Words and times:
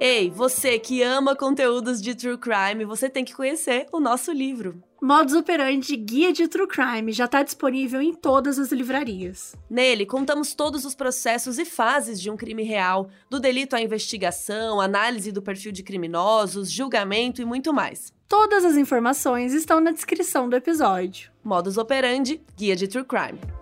Ei, 0.00 0.30
você 0.30 0.78
que 0.80 1.00
ama 1.00 1.36
conteúdos 1.36 2.02
de 2.02 2.14
true 2.14 2.36
crime, 2.36 2.84
você 2.84 3.08
tem 3.08 3.24
que 3.24 3.34
conhecer 3.34 3.86
o 3.92 4.00
nosso 4.00 4.32
livro. 4.32 4.82
Modus 5.00 5.34
Operandi 5.34 5.96
Guia 5.96 6.32
de 6.32 6.46
True 6.46 6.68
Crime 6.68 7.12
já 7.12 7.24
está 7.24 7.42
disponível 7.42 8.00
em 8.00 8.14
todas 8.14 8.56
as 8.56 8.70
livrarias. 8.70 9.54
Nele, 9.68 10.06
contamos 10.06 10.54
todos 10.54 10.84
os 10.84 10.94
processos 10.94 11.58
e 11.58 11.64
fases 11.64 12.20
de 12.20 12.30
um 12.30 12.36
crime 12.36 12.62
real, 12.62 13.10
do 13.28 13.40
delito 13.40 13.74
à 13.74 13.80
investigação, 13.80 14.80
análise 14.80 15.32
do 15.32 15.42
perfil 15.42 15.72
de 15.72 15.82
criminosos, 15.82 16.70
julgamento 16.70 17.42
e 17.42 17.44
muito 17.44 17.72
mais. 17.72 18.12
Todas 18.28 18.64
as 18.64 18.76
informações 18.76 19.52
estão 19.52 19.80
na 19.80 19.90
descrição 19.90 20.48
do 20.48 20.54
episódio. 20.54 21.32
Modus 21.42 21.76
Operandi 21.78 22.40
Guia 22.56 22.76
de 22.76 22.86
True 22.86 23.04
Crime. 23.04 23.61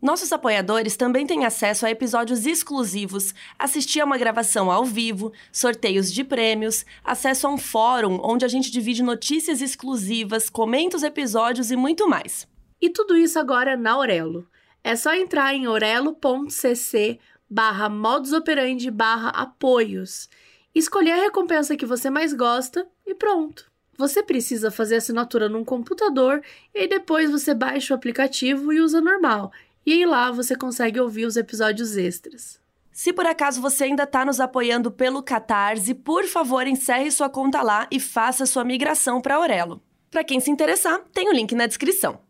Nossos 0.00 0.30
apoiadores 0.30 0.94
também 0.94 1.26
têm 1.26 1.46
acesso 1.46 1.86
a 1.86 1.90
episódios 1.90 2.44
exclusivos, 2.44 3.34
assistir 3.58 4.00
a 4.00 4.04
uma 4.04 4.18
gravação 4.18 4.70
ao 4.70 4.84
vivo, 4.84 5.32
sorteios 5.50 6.12
de 6.12 6.22
prêmios, 6.22 6.84
acesso 7.02 7.46
a 7.46 7.50
um 7.50 7.56
fórum 7.56 8.20
onde 8.22 8.44
a 8.44 8.48
gente 8.48 8.70
divide 8.70 9.02
notícias 9.02 9.62
exclusivas, 9.62 10.50
comenta 10.50 10.98
os 10.98 11.02
episódios 11.02 11.70
e 11.70 11.76
muito 11.76 12.06
mais. 12.06 12.46
E 12.80 12.90
tudo 12.90 13.16
isso 13.16 13.38
agora 13.38 13.74
na 13.74 13.92
Aurelo. 13.92 14.46
É 14.84 14.94
só 14.94 15.14
entrar 15.14 15.54
em 15.54 15.66
orelo.cc 15.66 17.18
barra 17.48 17.88
modusoperandi 17.88 18.90
barra 18.90 19.30
apoios, 19.30 20.28
escolher 20.74 21.12
a 21.12 21.22
recompensa 21.22 21.76
que 21.76 21.86
você 21.86 22.10
mais 22.10 22.34
gosta 22.34 22.86
e 23.06 23.14
pronto. 23.14 23.70
Você 23.98 24.22
precisa 24.22 24.70
fazer 24.70 24.96
assinatura 24.96 25.48
num 25.48 25.64
computador 25.64 26.42
e 26.74 26.86
depois 26.86 27.30
você 27.30 27.54
baixa 27.54 27.94
o 27.94 27.96
aplicativo 27.96 28.72
e 28.72 28.80
usa 28.80 29.00
normal. 29.00 29.50
E 29.86 29.92
aí 29.92 30.04
lá 30.04 30.32
você 30.32 30.56
consegue 30.56 31.00
ouvir 31.00 31.26
os 31.26 31.36
episódios 31.36 31.96
extras. 31.96 32.58
Se 32.90 33.12
por 33.12 33.24
acaso 33.24 33.60
você 33.60 33.84
ainda 33.84 34.02
está 34.02 34.24
nos 34.24 34.40
apoiando 34.40 34.90
pelo 34.90 35.22
Catarse, 35.22 35.94
por 35.94 36.24
favor 36.24 36.66
encerre 36.66 37.08
sua 37.12 37.30
conta 37.30 37.62
lá 37.62 37.86
e 37.88 38.00
faça 38.00 38.46
sua 38.46 38.64
migração 38.64 39.20
para 39.20 39.36
Aurelo. 39.36 39.80
Para 40.10 40.24
quem 40.24 40.40
se 40.40 40.50
interessar, 40.50 41.00
tem 41.12 41.28
o 41.28 41.32
link 41.32 41.54
na 41.54 41.68
descrição. 41.68 42.25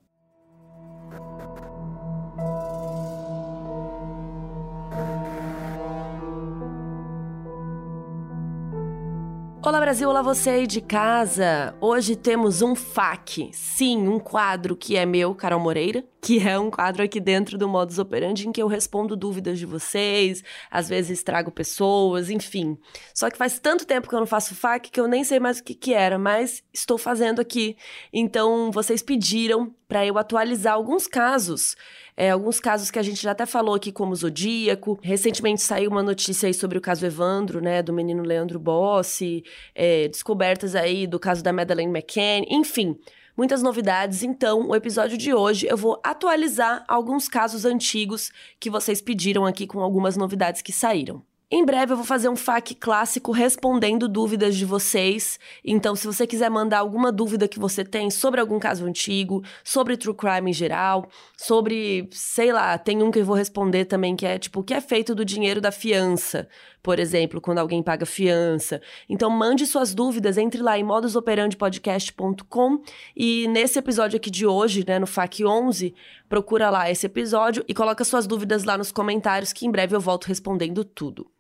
Olá 9.67 9.81
Brasil, 9.81 10.09
olá 10.09 10.23
você 10.23 10.51
aí 10.51 10.67
de 10.69 10.81
casa. 10.81 11.75
Hoje 11.81 12.15
temos 12.15 12.63
um 12.63 12.77
FAQ, 12.77 13.51
sim, 13.53 14.07
um 14.07 14.21
quadro 14.21 14.77
que 14.77 14.97
é 14.97 15.05
meu, 15.05 15.35
Carol 15.35 15.59
Moreira, 15.59 16.05
que 16.23 16.39
é 16.39 16.57
um 16.57 16.71
quadro 16.71 17.03
aqui 17.03 17.19
dentro 17.19 17.59
do 17.59 17.69
Modus 17.69 17.99
Operandi 17.99 18.47
em 18.47 18.53
que 18.53 18.63
eu 18.63 18.69
respondo 18.69 19.17
dúvidas 19.17 19.59
de 19.59 19.67
vocês, 19.67 20.45
às 20.71 20.89
vezes 20.89 21.25
trago 21.25 21.51
pessoas, 21.51 22.31
enfim. 22.31 22.79
Só 23.13 23.29
que 23.29 23.37
faz 23.37 23.59
tanto 23.59 23.85
tempo 23.85 24.09
que 24.09 24.15
eu 24.15 24.21
não 24.21 24.27
faço 24.27 24.55
FAQ 24.55 24.89
que 24.89 25.01
eu 25.01 25.09
nem 25.09 25.25
sei 25.25 25.41
mais 25.41 25.59
o 25.59 25.65
que 25.65 25.75
que 25.75 25.93
era, 25.93 26.17
mas 26.17 26.63
estou 26.73 26.97
fazendo 26.97 27.41
aqui. 27.41 27.77
Então, 28.13 28.71
vocês 28.71 29.03
pediram 29.03 29.75
para 29.89 30.05
eu 30.05 30.19
atualizar 30.19 30.75
alguns 30.75 31.07
casos 31.07 31.77
é, 32.17 32.31
alguns 32.31 32.59
casos 32.59 32.91
que 32.91 32.99
a 32.99 33.03
gente 33.03 33.23
já 33.23 33.33
até 33.33 33.45
falou 33.45 33.75
aqui, 33.75 33.93
como 33.93 34.13
o 34.13 34.17
Zodíaco. 34.17 34.99
Recentemente 35.03 35.61
saiu 35.61 35.91
uma 35.91 36.03
notícia 36.03 36.47
aí 36.47 36.55
sobre 36.55 36.79
o 36.79 36.81
caso 36.81 37.05
Evandro, 37.05 37.61
né, 37.61 37.83
do 37.83 37.93
menino 37.93 38.23
Leandro 38.23 38.59
Bossi, 38.59 39.45
é, 39.75 40.09
descobertas 40.09 40.75
aí 40.75 41.07
do 41.07 41.21
caso 41.21 41.45
da 41.45 41.53
Madeleine 41.53 41.93
McCann, 41.93 42.47
enfim 42.49 42.99
muitas 43.37 43.63
novidades. 43.63 44.23
Então, 44.23 44.67
o 44.67 44.75
episódio 44.75 45.19
de 45.19 45.35
hoje 45.35 45.67
eu 45.69 45.77
vou 45.77 46.01
atualizar 46.03 46.83
alguns 46.89 47.29
casos 47.29 47.67
antigos 47.67 48.33
que 48.59 48.71
vocês 48.71 49.03
pediram 49.03 49.45
aqui 49.45 49.67
com 49.67 49.81
algumas 49.81 50.17
novidades 50.17 50.63
que 50.63 50.73
saíram. 50.73 51.23
Em 51.49 51.65
breve 51.65 51.93
eu 51.93 51.97
vou 51.97 52.05
fazer 52.05 52.29
um 52.29 52.35
FAQ 52.35 52.75
clássico 52.75 53.31
respondendo 53.31 54.09
dúvidas 54.09 54.57
de 54.57 54.65
vocês. 54.65 55.39
Então, 55.65 55.95
se 55.95 56.05
você 56.05 56.27
quiser 56.27 56.51
mandar 56.51 56.81
alguma 56.81 57.13
dúvida 57.13 57.47
que 57.47 57.57
você 57.57 57.85
tem 57.85 58.11
sobre 58.11 58.41
algum 58.41 58.59
caso 58.59 58.85
antigo, 58.85 59.45
sobre 59.63 59.97
true 59.97 60.13
crime 60.13 60.51
em 60.51 60.53
geral, 60.53 61.09
sobre, 61.37 62.09
sei 62.11 62.53
lá, 62.53 62.77
tem 62.77 63.01
um 63.01 63.13
que 63.13 63.21
eu 63.21 63.25
vou 63.25 63.37
responder 63.37 63.85
também 63.85 64.17
que 64.17 64.27
é 64.27 64.41
tipo, 64.41 64.59
o 64.59 64.65
que 64.65 64.75
é 64.75 64.81
feito 64.81 65.15
do 65.15 65.25
dinheiro 65.25 65.61
da 65.61 65.71
fiança, 65.71 66.49
por 66.83 66.99
exemplo, 66.99 67.41
quando 67.41 67.59
alguém 67.59 67.81
paga 67.81 68.05
fiança. 68.05 68.83
Então, 69.09 69.31
mande 69.31 69.67
suas 69.67 69.95
dúvidas, 69.95 70.37
entre 70.37 70.61
lá 70.61 70.77
em 70.77 70.83
modusoperandipodcast.com 70.83 72.83
e 73.17 73.47
nesse 73.47 73.79
episódio 73.79 74.17
aqui 74.17 74.33
de 74.33 74.45
hoje, 74.45 74.85
né, 74.85 74.99
no 74.99 75.07
FAQ 75.07 75.47
11, 75.47 75.95
procura 76.29 76.71
lá 76.71 76.91
esse 76.91 77.07
episódio 77.07 77.65
e 77.69 77.75
coloca 77.75 78.05
suas 78.05 78.27
dúvidas 78.27 78.65
lá 78.65 78.77
nos 78.77 78.93
comentários 78.93 79.53
que 79.53 79.67
em 79.67 79.71
breve 79.71 79.95
eu 79.95 80.01
volto 80.01 80.27
respondendo 80.27 80.85
tudo. 80.85 81.31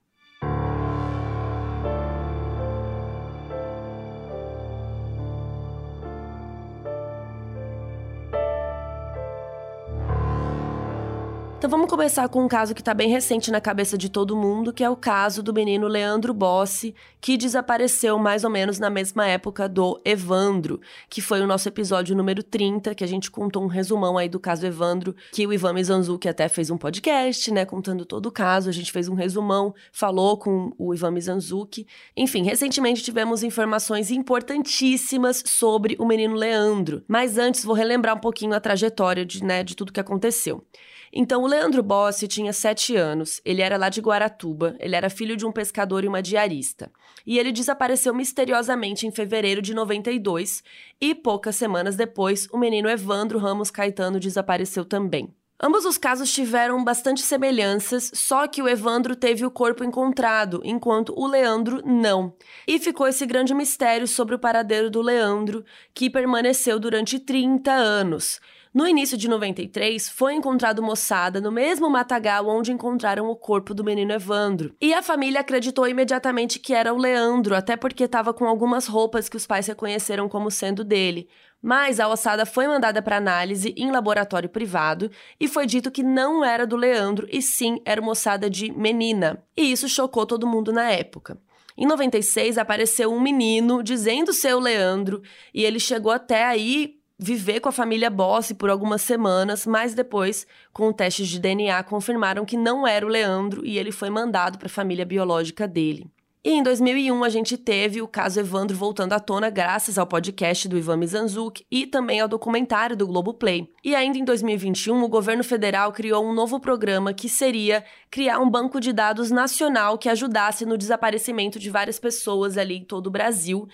Então 11.66 11.78
vamos 11.78 11.90
começar 11.90 12.28
com 12.28 12.44
um 12.44 12.46
caso 12.46 12.72
que 12.72 12.80
está 12.80 12.94
bem 12.94 13.08
recente 13.08 13.50
na 13.50 13.60
cabeça 13.60 13.98
de 13.98 14.08
todo 14.08 14.36
mundo, 14.36 14.72
que 14.72 14.84
é 14.84 14.88
o 14.88 14.94
caso 14.94 15.42
do 15.42 15.52
menino 15.52 15.88
Leandro 15.88 16.32
Bossi, 16.32 16.94
que 17.20 17.36
desapareceu 17.36 18.16
mais 18.20 18.44
ou 18.44 18.50
menos 18.50 18.78
na 18.78 18.88
mesma 18.88 19.26
época 19.26 19.68
do 19.68 20.00
Evandro, 20.04 20.80
que 21.10 21.20
foi 21.20 21.40
o 21.40 21.46
nosso 21.46 21.68
episódio 21.68 22.14
número 22.14 22.40
30, 22.40 22.94
que 22.94 23.02
a 23.02 23.06
gente 23.08 23.32
contou 23.32 23.64
um 23.64 23.66
resumão 23.66 24.16
aí 24.16 24.28
do 24.28 24.38
caso 24.38 24.64
Evandro, 24.64 25.12
que 25.32 25.44
o 25.44 25.52
Ivan 25.52 25.72
Mizanzuki 25.72 26.28
até 26.28 26.48
fez 26.48 26.70
um 26.70 26.78
podcast, 26.78 27.50
né, 27.50 27.64
contando 27.64 28.04
todo 28.04 28.26
o 28.26 28.32
caso, 28.32 28.68
a 28.68 28.72
gente 28.72 28.92
fez 28.92 29.08
um 29.08 29.14
resumão, 29.14 29.74
falou 29.90 30.38
com 30.38 30.72
o 30.78 30.94
Ivan 30.94 31.10
Mizanzuki. 31.10 31.84
Enfim, 32.16 32.44
recentemente 32.44 33.02
tivemos 33.02 33.42
informações 33.42 34.12
importantíssimas 34.12 35.42
sobre 35.44 35.96
o 35.98 36.06
menino 36.06 36.36
Leandro, 36.36 37.02
mas 37.08 37.36
antes 37.36 37.64
vou 37.64 37.74
relembrar 37.74 38.14
um 38.14 38.20
pouquinho 38.20 38.54
a 38.54 38.60
trajetória 38.60 39.26
de, 39.26 39.42
né, 39.42 39.64
de 39.64 39.74
tudo 39.74 39.92
que 39.92 39.98
aconteceu. 39.98 40.64
Então, 41.12 41.42
o 41.42 41.46
Leandro 41.46 41.82
Bossi 41.82 42.26
tinha 42.26 42.52
sete 42.52 42.96
anos, 42.96 43.40
ele 43.44 43.62
era 43.62 43.76
lá 43.76 43.88
de 43.88 44.00
Guaratuba, 44.00 44.76
ele 44.78 44.96
era 44.96 45.10
filho 45.10 45.36
de 45.36 45.46
um 45.46 45.52
pescador 45.52 46.04
e 46.04 46.08
uma 46.08 46.22
diarista. 46.22 46.90
E 47.26 47.38
ele 47.38 47.52
desapareceu 47.52 48.14
misteriosamente 48.14 49.06
em 49.06 49.10
fevereiro 49.10 49.62
de 49.62 49.74
92, 49.74 50.62
e 51.00 51.14
poucas 51.14 51.56
semanas 51.56 51.96
depois, 51.96 52.48
o 52.52 52.58
menino 52.58 52.88
Evandro 52.88 53.38
Ramos 53.38 53.70
Caetano 53.70 54.20
desapareceu 54.20 54.84
também. 54.84 55.34
Ambos 55.58 55.86
os 55.86 55.96
casos 55.96 56.30
tiveram 56.30 56.84
bastante 56.84 57.22
semelhanças, 57.22 58.10
só 58.12 58.46
que 58.46 58.60
o 58.60 58.68
Evandro 58.68 59.16
teve 59.16 59.46
o 59.46 59.50
corpo 59.50 59.82
encontrado, 59.82 60.60
enquanto 60.62 61.14
o 61.16 61.26
Leandro 61.26 61.80
não. 61.82 62.34
E 62.68 62.78
ficou 62.78 63.08
esse 63.08 63.24
grande 63.24 63.54
mistério 63.54 64.06
sobre 64.06 64.34
o 64.34 64.38
paradeiro 64.38 64.90
do 64.90 65.00
Leandro, 65.00 65.64
que 65.94 66.10
permaneceu 66.10 66.78
durante 66.78 67.18
30 67.18 67.72
anos. 67.72 68.38
No 68.76 68.86
início 68.86 69.16
de 69.16 69.26
93, 69.26 70.10
foi 70.10 70.34
encontrado 70.34 70.82
moçada 70.82 71.40
no 71.40 71.50
mesmo 71.50 71.88
matagal 71.88 72.46
onde 72.46 72.70
encontraram 72.70 73.30
o 73.30 73.34
corpo 73.34 73.72
do 73.72 73.82
menino 73.82 74.12
Evandro. 74.12 74.76
E 74.78 74.92
a 74.92 75.02
família 75.02 75.40
acreditou 75.40 75.88
imediatamente 75.88 76.58
que 76.58 76.74
era 76.74 76.92
o 76.92 76.98
Leandro, 76.98 77.56
até 77.56 77.74
porque 77.74 78.04
estava 78.04 78.34
com 78.34 78.44
algumas 78.44 78.86
roupas 78.86 79.30
que 79.30 79.36
os 79.38 79.46
pais 79.46 79.66
reconheceram 79.66 80.28
como 80.28 80.50
sendo 80.50 80.84
dele. 80.84 81.26
Mas 81.62 81.98
a 81.98 82.06
ossada 82.06 82.44
foi 82.44 82.66
mandada 82.66 83.00
para 83.00 83.16
análise 83.16 83.72
em 83.78 83.90
laboratório 83.90 84.50
privado 84.50 85.10
e 85.40 85.48
foi 85.48 85.64
dito 85.64 85.90
que 85.90 86.02
não 86.02 86.44
era 86.44 86.66
do 86.66 86.76
Leandro 86.76 87.26
e 87.32 87.40
sim 87.40 87.80
era 87.82 87.98
uma 87.98 88.12
ossada 88.12 88.50
de 88.50 88.70
menina. 88.70 89.42
E 89.56 89.72
isso 89.72 89.88
chocou 89.88 90.26
todo 90.26 90.46
mundo 90.46 90.70
na 90.70 90.90
época. 90.90 91.38
Em 91.78 91.86
96 91.86 92.58
apareceu 92.58 93.10
um 93.10 93.20
menino 93.20 93.82
dizendo 93.82 94.34
ser 94.34 94.54
o 94.54 94.60
Leandro 94.60 95.22
e 95.54 95.64
ele 95.64 95.80
chegou 95.80 96.12
até 96.12 96.44
aí 96.44 96.95
viver 97.18 97.60
com 97.60 97.68
a 97.68 97.72
família 97.72 98.10
Bossi 98.10 98.54
por 98.54 98.68
algumas 98.68 99.02
semanas, 99.02 99.66
mas 99.66 99.94
depois, 99.94 100.46
com 100.72 100.92
testes 100.92 101.28
de 101.28 101.38
DNA, 101.38 101.82
confirmaram 101.84 102.44
que 102.44 102.56
não 102.56 102.86
era 102.86 103.06
o 103.06 103.08
Leandro 103.08 103.64
e 103.64 103.78
ele 103.78 103.92
foi 103.92 104.10
mandado 104.10 104.58
para 104.58 104.66
a 104.66 104.70
família 104.70 105.04
biológica 105.04 105.66
dele. 105.66 106.10
E 106.46 106.50
em 106.50 106.62
2001 106.62 107.24
a 107.24 107.28
gente 107.28 107.58
teve 107.58 108.00
o 108.00 108.06
caso 108.06 108.38
Evandro 108.38 108.76
voltando 108.76 109.14
à 109.14 109.18
tona 109.18 109.50
graças 109.50 109.98
ao 109.98 110.06
podcast 110.06 110.68
do 110.68 110.78
Ivan 110.78 110.98
Mizanzuki 110.98 111.66
e 111.68 111.88
também 111.88 112.20
ao 112.20 112.28
documentário 112.28 112.96
do 112.96 113.04
Globoplay. 113.04 113.68
E 113.82 113.96
ainda 113.96 114.16
em 114.16 114.24
2021 114.24 115.02
o 115.02 115.08
governo 115.08 115.42
federal 115.42 115.90
criou 115.90 116.24
um 116.24 116.32
novo 116.32 116.60
programa 116.60 117.12
que 117.12 117.28
seria 117.28 117.84
criar 118.08 118.38
um 118.38 118.48
banco 118.48 118.80
de 118.80 118.92
dados 118.92 119.32
nacional 119.32 119.98
que 119.98 120.08
ajudasse 120.08 120.64
no 120.64 120.78
desaparecimento 120.78 121.58
de 121.58 121.68
várias 121.68 121.98
pessoas 121.98 122.56
ali 122.56 122.76
em 122.76 122.84
todo 122.84 123.08
o 123.08 123.10
Brasil. 123.10 123.66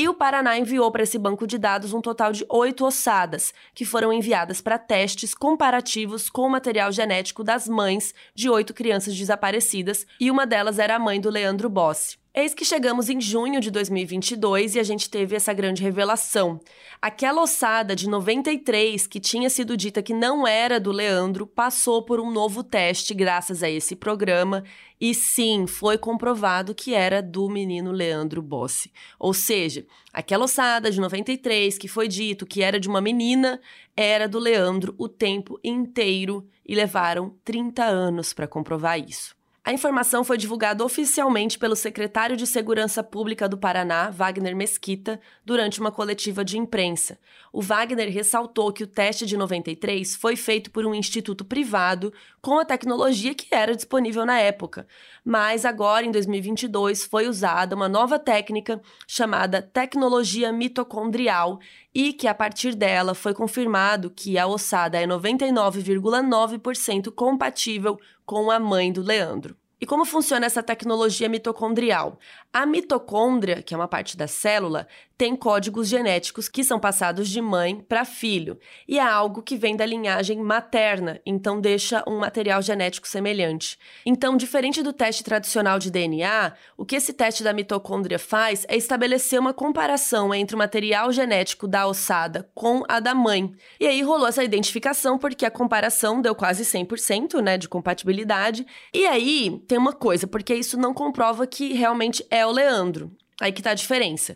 E 0.00 0.08
o 0.08 0.14
Paraná 0.14 0.56
enviou 0.56 0.90
para 0.90 1.02
esse 1.02 1.18
banco 1.18 1.46
de 1.46 1.58
dados 1.58 1.92
um 1.92 2.00
total 2.00 2.32
de 2.32 2.42
oito 2.48 2.86
ossadas, 2.86 3.52
que 3.74 3.84
foram 3.84 4.10
enviadas 4.10 4.62
para 4.62 4.78
testes 4.78 5.34
comparativos 5.34 6.30
com 6.30 6.46
o 6.46 6.48
material 6.48 6.90
genético 6.90 7.44
das 7.44 7.68
mães 7.68 8.14
de 8.34 8.48
oito 8.48 8.72
crianças 8.72 9.14
desaparecidas, 9.14 10.06
e 10.18 10.30
uma 10.30 10.46
delas 10.46 10.78
era 10.78 10.96
a 10.96 10.98
mãe 10.98 11.20
do 11.20 11.28
Leandro 11.28 11.68
Bossi. 11.68 12.19
Eis 12.32 12.54
que 12.54 12.64
chegamos 12.64 13.10
em 13.10 13.20
junho 13.20 13.60
de 13.60 13.72
2022 13.72 14.76
e 14.76 14.78
a 14.78 14.84
gente 14.84 15.10
teve 15.10 15.34
essa 15.34 15.52
grande 15.52 15.82
revelação. 15.82 16.60
Aquela 17.02 17.42
ossada 17.42 17.96
de 17.96 18.08
93 18.08 19.04
que 19.08 19.18
tinha 19.18 19.50
sido 19.50 19.76
dita 19.76 20.00
que 20.00 20.14
não 20.14 20.46
era 20.46 20.78
do 20.78 20.92
Leandro 20.92 21.44
passou 21.44 22.04
por 22.04 22.20
um 22.20 22.30
novo 22.30 22.62
teste 22.62 23.14
graças 23.14 23.64
a 23.64 23.68
esse 23.68 23.96
programa 23.96 24.62
e 25.00 25.12
sim, 25.12 25.66
foi 25.66 25.98
comprovado 25.98 26.72
que 26.72 26.94
era 26.94 27.20
do 27.20 27.48
menino 27.48 27.90
Leandro 27.90 28.40
Bossi. 28.40 28.92
Ou 29.18 29.34
seja, 29.34 29.84
aquela 30.12 30.44
ossada 30.44 30.88
de 30.88 31.00
93 31.00 31.78
que 31.78 31.88
foi 31.88 32.06
dito 32.06 32.46
que 32.46 32.62
era 32.62 32.78
de 32.78 32.88
uma 32.88 33.00
menina 33.00 33.60
era 33.96 34.28
do 34.28 34.38
Leandro 34.38 34.94
o 34.98 35.08
tempo 35.08 35.58
inteiro 35.64 36.48
e 36.64 36.76
levaram 36.76 37.34
30 37.44 37.82
anos 37.82 38.32
para 38.32 38.46
comprovar 38.46 39.00
isso. 39.00 39.39
A 39.62 39.74
informação 39.74 40.24
foi 40.24 40.38
divulgada 40.38 40.82
oficialmente 40.82 41.58
pelo 41.58 41.76
secretário 41.76 42.34
de 42.34 42.46
Segurança 42.46 43.04
Pública 43.04 43.46
do 43.46 43.58
Paraná, 43.58 44.08
Wagner 44.08 44.56
Mesquita, 44.56 45.20
durante 45.44 45.80
uma 45.80 45.92
coletiva 45.92 46.42
de 46.42 46.56
imprensa. 46.56 47.18
O 47.52 47.60
Wagner 47.60 48.10
ressaltou 48.10 48.72
que 48.72 48.82
o 48.82 48.86
teste 48.86 49.26
de 49.26 49.36
93 49.36 50.16
foi 50.16 50.34
feito 50.34 50.70
por 50.70 50.86
um 50.86 50.94
instituto 50.94 51.44
privado 51.44 52.10
com 52.42 52.58
a 52.58 52.64
tecnologia 52.64 53.34
que 53.34 53.54
era 53.54 53.76
disponível 53.76 54.24
na 54.24 54.38
época, 54.38 54.86
mas 55.24 55.64
agora, 55.64 56.06
em 56.06 56.10
2022, 56.10 57.04
foi 57.04 57.28
usada 57.28 57.76
uma 57.76 57.88
nova 57.88 58.18
técnica 58.18 58.80
chamada 59.06 59.60
tecnologia 59.60 60.50
mitocondrial 60.52 61.60
e 61.94 62.12
que, 62.12 62.26
a 62.26 62.34
partir 62.34 62.74
dela, 62.74 63.14
foi 63.14 63.34
confirmado 63.34 64.10
que 64.10 64.38
a 64.38 64.46
ossada 64.46 64.98
é 64.98 65.06
99,9% 65.06 67.12
compatível 67.12 67.98
com 68.24 68.50
a 68.50 68.58
mãe 68.58 68.92
do 68.92 69.02
Leandro. 69.02 69.56
E 69.80 69.86
como 69.86 70.04
funciona 70.04 70.44
essa 70.44 70.62
tecnologia 70.62 71.26
mitocondrial? 71.26 72.18
A 72.52 72.66
mitocôndria, 72.66 73.62
que 73.62 73.72
é 73.72 73.76
uma 73.76 73.88
parte 73.88 74.14
da 74.14 74.28
célula, 74.28 74.86
tem 75.20 75.36
códigos 75.36 75.86
genéticos 75.86 76.48
que 76.48 76.64
são 76.64 76.80
passados 76.80 77.28
de 77.28 77.42
mãe 77.42 77.76
para 77.76 78.06
filho, 78.06 78.58
e 78.88 78.98
é 78.98 79.02
algo 79.02 79.42
que 79.42 79.54
vem 79.54 79.76
da 79.76 79.84
linhagem 79.84 80.38
materna, 80.38 81.20
então 81.26 81.60
deixa 81.60 82.02
um 82.08 82.20
material 82.20 82.62
genético 82.62 83.06
semelhante. 83.06 83.78
Então, 84.06 84.34
diferente 84.34 84.82
do 84.82 84.94
teste 84.94 85.22
tradicional 85.22 85.78
de 85.78 85.90
DNA, 85.90 86.54
o 86.74 86.86
que 86.86 86.96
esse 86.96 87.12
teste 87.12 87.44
da 87.44 87.52
mitocôndria 87.52 88.18
faz 88.18 88.64
é 88.66 88.78
estabelecer 88.78 89.38
uma 89.38 89.52
comparação 89.52 90.34
entre 90.34 90.56
o 90.56 90.58
material 90.58 91.12
genético 91.12 91.68
da 91.68 91.86
ossada 91.86 92.48
com 92.54 92.82
a 92.88 92.98
da 92.98 93.14
mãe. 93.14 93.52
E 93.78 93.86
aí 93.86 94.00
rolou 94.00 94.26
essa 94.26 94.42
identificação 94.42 95.18
porque 95.18 95.44
a 95.44 95.50
comparação 95.50 96.22
deu 96.22 96.34
quase 96.34 96.64
100%, 96.64 97.42
né, 97.42 97.58
de 97.58 97.68
compatibilidade. 97.68 98.66
E 98.90 99.06
aí 99.06 99.62
tem 99.68 99.76
uma 99.76 99.92
coisa, 99.92 100.26
porque 100.26 100.54
isso 100.54 100.78
não 100.78 100.94
comprova 100.94 101.46
que 101.46 101.74
realmente 101.74 102.24
é 102.30 102.46
o 102.46 102.50
Leandro. 102.50 103.14
Aí 103.38 103.52
que 103.52 103.60
tá 103.60 103.72
a 103.72 103.74
diferença. 103.74 104.34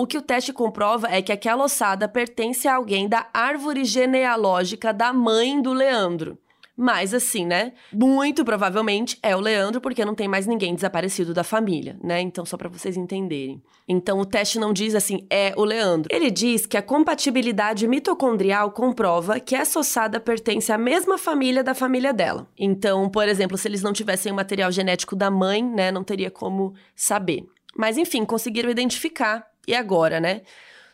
O 0.00 0.06
que 0.06 0.16
o 0.16 0.22
teste 0.22 0.50
comprova 0.50 1.08
é 1.10 1.20
que 1.20 1.30
aquela 1.30 1.62
ossada 1.62 2.08
pertence 2.08 2.66
a 2.66 2.76
alguém 2.76 3.06
da 3.06 3.28
árvore 3.34 3.84
genealógica 3.84 4.94
da 4.94 5.12
mãe 5.12 5.60
do 5.60 5.74
Leandro. 5.74 6.38
Mas 6.74 7.12
assim, 7.12 7.44
né? 7.44 7.74
Muito 7.92 8.42
provavelmente 8.42 9.18
é 9.22 9.36
o 9.36 9.40
Leandro, 9.40 9.78
porque 9.78 10.02
não 10.02 10.14
tem 10.14 10.26
mais 10.26 10.46
ninguém 10.46 10.74
desaparecido 10.74 11.34
da 11.34 11.44
família, 11.44 11.98
né? 12.02 12.18
Então, 12.18 12.46
só 12.46 12.56
para 12.56 12.70
vocês 12.70 12.96
entenderem. 12.96 13.62
Então, 13.86 14.18
o 14.18 14.24
teste 14.24 14.58
não 14.58 14.72
diz 14.72 14.94
assim, 14.94 15.26
é 15.28 15.52
o 15.54 15.64
Leandro. 15.66 16.08
Ele 16.10 16.30
diz 16.30 16.64
que 16.64 16.78
a 16.78 16.82
compatibilidade 16.82 17.86
mitocondrial 17.86 18.70
comprova 18.70 19.38
que 19.38 19.54
essa 19.54 19.80
ossada 19.80 20.18
pertence 20.18 20.72
à 20.72 20.78
mesma 20.78 21.18
família 21.18 21.62
da 21.62 21.74
família 21.74 22.14
dela. 22.14 22.48
Então, 22.58 23.10
por 23.10 23.28
exemplo, 23.28 23.58
se 23.58 23.68
eles 23.68 23.82
não 23.82 23.92
tivessem 23.92 24.32
o 24.32 24.34
material 24.34 24.72
genético 24.72 25.14
da 25.14 25.30
mãe, 25.30 25.62
né, 25.62 25.92
não 25.92 26.02
teria 26.02 26.30
como 26.30 26.72
saber. 26.96 27.44
Mas 27.76 27.98
enfim, 27.98 28.24
conseguiram 28.24 28.70
identificar. 28.70 29.49
E 29.66 29.74
agora, 29.74 30.20
né? 30.20 30.42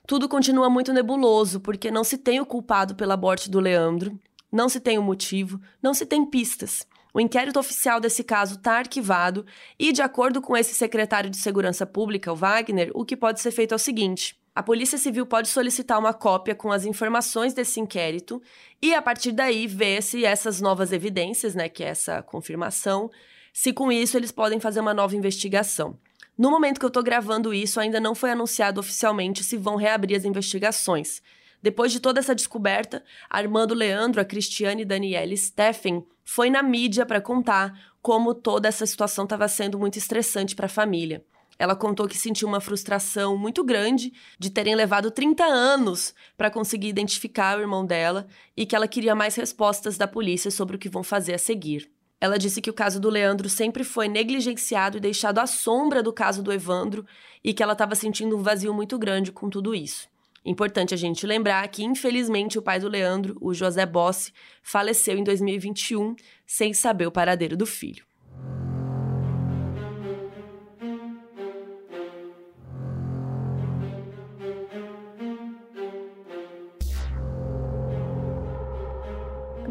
Tudo 0.07 0.29
continua 0.29 0.71
muito 0.71 0.93
nebuloso, 0.93 1.61
porque 1.61 1.91
não 1.91 2.05
se 2.05 2.17
tem 2.17 2.41
o 2.41 2.47
culpado 2.47 2.95
pela 2.95 3.17
morte 3.17 3.51
do 3.51 3.61
Leandro. 3.61 4.19
Não 4.53 4.69
se 4.69 4.81
tem 4.81 4.99
o 4.99 5.03
motivo, 5.03 5.61
não 5.83 5.93
se 5.93 6.07
tem 6.07 6.25
pistas. 6.25 6.87
O 7.13 7.21
inquérito 7.21 7.59
oficial 7.59 7.99
desse 7.99 8.23
caso 8.23 8.57
está 8.57 8.79
arquivado 8.79 9.45
e, 9.79 9.91
de 9.91 10.03
acordo 10.03 10.41
com 10.41 10.57
esse 10.57 10.75
secretário 10.75 11.31
de 11.31 11.39
Segurança 11.39 11.87
Pública, 11.87 12.33
o 12.33 12.37
Wagner, 12.37 12.91
o 12.95 13.05
que 13.05 13.17
pode 13.17 13.41
ser 13.41 13.51
feito 13.51 13.73
é 13.73 13.75
o 13.75 13.79
seguinte: 13.79 14.39
a 14.55 14.63
Polícia 14.63 14.97
Civil 14.97 15.27
pode 15.27 15.49
solicitar 15.49 15.99
uma 15.99 16.15
cópia 16.15 16.55
com 16.55 16.71
as 16.71 16.85
informações 16.85 17.53
desse 17.53 17.81
inquérito 17.81 18.41
e, 18.81 18.95
a 18.95 19.03
partir 19.03 19.33
daí, 19.33 19.67
ver 19.67 20.03
se 20.03 20.25
essas 20.25 20.61
novas 20.61 20.93
evidências, 20.93 21.55
né, 21.55 21.69
que 21.69 21.83
é 21.83 21.89
essa 21.89 22.23
confirmação, 22.23 23.11
se 23.53 23.73
com 23.73 23.91
isso 23.91 24.17
eles 24.17 24.31
podem 24.31 24.61
fazer 24.61 24.81
uma 24.81 24.95
nova 24.95 25.17
investigação. 25.17 25.99
No 26.39 26.51
momento 26.51 26.79
que 26.79 26.85
eu 26.85 26.89
estou 26.89 27.03
gravando 27.03 27.55
isso, 27.55 27.81
ainda 27.81 27.99
não 27.99 28.15
foi 28.15 28.31
anunciado 28.31 28.79
oficialmente 28.79 29.43
se 29.43 29.57
vão 29.57 29.77
reabrir 29.77 30.17
as 30.17 30.25
investigações. 30.25 31.23
Depois 31.63 31.91
de 31.91 31.99
toda 31.99 32.21
essa 32.21 32.35
descoberta, 32.35 33.03
Armando 33.31 33.73
Leandro, 33.73 34.21
a 34.21 34.25
Cristiane 34.25 34.85
Daniele 34.85 35.37
Steffen 35.37 36.07
foi 36.25 36.51
na 36.51 36.63
mídia 36.63 37.07
para 37.07 37.23
contar 37.23 37.73
como 38.03 38.35
toda 38.35 38.69
essa 38.69 38.85
situação 38.85 39.25
estava 39.25 39.49
sendo 39.49 39.79
muito 39.79 39.97
estressante 39.97 40.55
para 40.55 40.67
a 40.67 40.69
família. 40.69 41.25
Ela 41.59 41.75
contou 41.75 42.07
que 42.07 42.19
sentiu 42.19 42.47
uma 42.47 42.61
frustração 42.61 43.37
muito 43.39 43.65
grande 43.65 44.13
de 44.39 44.51
terem 44.51 44.75
levado 44.75 45.11
30 45.11 45.43
anos 45.43 46.15
para 46.37 46.51
conseguir 46.51 46.89
identificar 46.89 47.57
o 47.57 47.63
irmão 47.63 47.87
dela 47.87 48.27
e 48.55 48.67
que 48.67 48.77
ela 48.77 48.87
queria 48.87 49.15
mais 49.15 49.35
respostas 49.37 49.97
da 49.97 50.07
polícia 50.07 50.51
sobre 50.51 50.77
o 50.77 50.79
que 50.79 50.91
vão 50.91 51.03
fazer 51.03 51.33
a 51.33 51.39
seguir. 51.39 51.91
Ela 52.21 52.39
disse 52.39 52.61
que 52.61 52.71
o 52.71 52.75
caso 52.75 52.99
do 52.99 53.11
Leandro 53.11 53.49
sempre 53.49 53.85
foi 53.85 54.09
negligenciado 54.09 54.97
e 54.97 55.01
deixado 55.01 55.39
à 55.39 55.47
sombra 55.47 56.03
do 56.03 56.13
caso 56.13 56.43
do 56.43 56.53
Evandro 56.53 57.05
e 57.45 57.53
que 57.53 57.63
ela 57.63 57.75
estava 57.75 57.95
sentindo 57.95 58.37
um 58.37 58.43
vazio 58.43 58.73
muito 58.73 58.99
grande 58.99 59.31
com 59.31 59.51
tudo 59.51 59.75
isso. 59.75 60.09
Importante 60.45 60.95
a 60.95 60.97
gente 60.97 61.27
lembrar 61.27 61.67
que, 61.69 61.85
infelizmente, 61.85 62.59
o 62.59 62.63
pai 62.63 62.79
do 62.79 62.89
Leandro, 62.89 63.37
o 63.41 63.53
José 63.53 63.85
Bossi, 63.85 64.33
faleceu 64.63 65.19
em 65.19 65.25
2021 65.25 66.15
sem 66.47 66.73
saber 66.73 67.07
o 67.07 67.13
paradeiro 67.13 67.57
do 67.57 67.67
filho. 67.67 68.05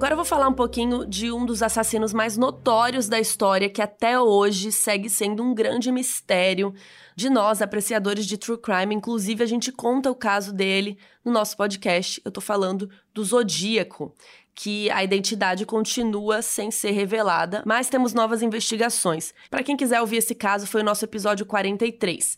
Agora 0.05 0.13
eu 0.13 0.17
vou 0.17 0.25
falar 0.25 0.47
um 0.47 0.53
pouquinho 0.53 1.03
de 1.03 1.31
um 1.31 1.47
dos 1.47 1.63
assassinos 1.63 2.13
mais 2.13 2.37
notórios 2.37 3.09
da 3.09 3.19
história, 3.19 3.67
que 3.67 3.81
até 3.81 4.21
hoje 4.21 4.71
segue 4.71 5.09
sendo 5.09 5.41
um 5.41 5.51
grande 5.51 5.91
mistério 5.91 6.75
de 7.15 7.27
nós, 7.27 7.59
apreciadores 7.59 8.27
de 8.27 8.37
true 8.37 8.55
crime. 8.55 8.93
Inclusive, 8.93 9.41
a 9.41 9.47
gente 9.47 9.71
conta 9.71 10.11
o 10.11 10.15
caso 10.15 10.53
dele 10.53 10.99
no 11.23 11.31
nosso 11.31 11.57
podcast. 11.57 12.21
Eu 12.23 12.29
tô 12.29 12.39
falando 12.39 12.87
do 13.15 13.23
Zodíaco, 13.23 14.13
que 14.53 14.91
a 14.91 15.03
identidade 15.03 15.65
continua 15.65 16.43
sem 16.43 16.69
ser 16.69 16.91
revelada, 16.91 17.63
mas 17.65 17.89
temos 17.89 18.13
novas 18.13 18.43
investigações. 18.43 19.33
Para 19.49 19.63
quem 19.63 19.75
quiser 19.75 20.01
ouvir 20.01 20.17
esse 20.17 20.35
caso, 20.35 20.67
foi 20.67 20.81
o 20.81 20.85
nosso 20.85 21.03
episódio 21.03 21.47
43. 21.47 22.37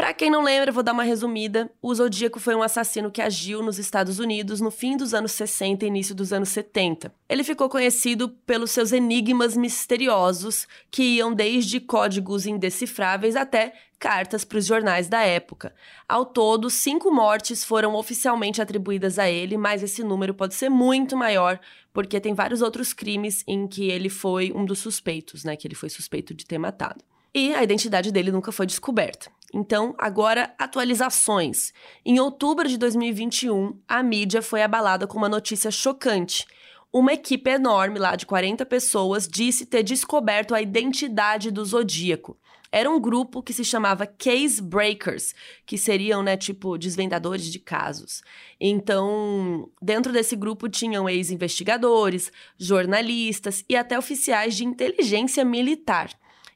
Para 0.00 0.14
quem 0.14 0.30
não 0.30 0.42
lembra, 0.42 0.72
vou 0.72 0.82
dar 0.82 0.94
uma 0.94 1.02
resumida. 1.02 1.70
O 1.82 1.94
Zodíaco 1.94 2.40
foi 2.40 2.54
um 2.54 2.62
assassino 2.62 3.10
que 3.10 3.20
agiu 3.20 3.62
nos 3.62 3.78
Estados 3.78 4.18
Unidos 4.18 4.58
no 4.58 4.70
fim 4.70 4.96
dos 4.96 5.12
anos 5.12 5.30
60 5.32 5.84
e 5.84 5.88
início 5.88 6.14
dos 6.14 6.32
anos 6.32 6.48
70. 6.48 7.12
Ele 7.28 7.44
ficou 7.44 7.68
conhecido 7.68 8.30
pelos 8.46 8.70
seus 8.70 8.92
enigmas 8.92 9.54
misteriosos, 9.54 10.66
que 10.90 11.02
iam 11.02 11.34
desde 11.34 11.80
códigos 11.80 12.46
indecifráveis 12.46 13.36
até 13.36 13.74
cartas 13.98 14.42
para 14.42 14.56
os 14.56 14.64
jornais 14.64 15.06
da 15.06 15.20
época. 15.20 15.74
Ao 16.08 16.24
todo, 16.24 16.70
cinco 16.70 17.10
mortes 17.10 17.62
foram 17.62 17.94
oficialmente 17.94 18.62
atribuídas 18.62 19.18
a 19.18 19.28
ele, 19.28 19.58
mas 19.58 19.82
esse 19.82 20.02
número 20.02 20.32
pode 20.32 20.54
ser 20.54 20.70
muito 20.70 21.14
maior, 21.14 21.60
porque 21.92 22.18
tem 22.18 22.32
vários 22.32 22.62
outros 22.62 22.94
crimes 22.94 23.44
em 23.46 23.68
que 23.68 23.90
ele 23.90 24.08
foi 24.08 24.50
um 24.50 24.64
dos 24.64 24.78
suspeitos, 24.78 25.44
né? 25.44 25.56
Que 25.56 25.68
ele 25.68 25.74
foi 25.74 25.90
suspeito 25.90 26.32
de 26.32 26.46
ter 26.46 26.56
matado. 26.56 27.04
E 27.34 27.54
a 27.54 27.62
identidade 27.62 28.10
dele 28.10 28.32
nunca 28.32 28.50
foi 28.50 28.64
descoberta. 28.64 29.30
Então, 29.52 29.94
agora, 29.98 30.54
atualizações. 30.58 31.72
Em 32.04 32.20
outubro 32.20 32.68
de 32.68 32.78
2021, 32.78 33.78
a 33.88 34.02
mídia 34.02 34.40
foi 34.40 34.62
abalada 34.62 35.06
com 35.06 35.18
uma 35.18 35.28
notícia 35.28 35.70
chocante. 35.70 36.46
Uma 36.92 37.12
equipe 37.12 37.48
enorme 37.50 37.98
lá 37.98 38.16
de 38.16 38.26
40 38.26 38.64
pessoas 38.66 39.28
disse 39.28 39.66
ter 39.66 39.82
descoberto 39.82 40.54
a 40.54 40.62
identidade 40.62 41.50
do 41.50 41.64
Zodíaco. 41.64 42.36
era 42.72 42.88
um 42.88 43.00
grupo 43.00 43.42
que 43.42 43.52
se 43.52 43.64
chamava 43.64 44.06
Case 44.06 44.62
Breakers, 44.62 45.34
que 45.66 45.76
seriam, 45.76 46.22
né, 46.22 46.36
tipo, 46.36 46.78
desvendadores 46.78 47.46
de 47.46 47.58
casos. 47.58 48.22
Então, 48.60 49.68
dentro 49.82 50.12
desse 50.12 50.36
grupo 50.36 50.68
tinham 50.68 51.08
ex-investigadores, 51.08 52.30
jornalistas 52.56 53.64
e 53.68 53.76
até 53.76 53.98
oficiais 53.98 54.56
de 54.56 54.64
inteligência 54.64 55.44
militar. 55.44 56.10